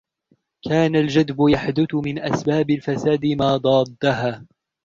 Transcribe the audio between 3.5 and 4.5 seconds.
ضَادَّهَا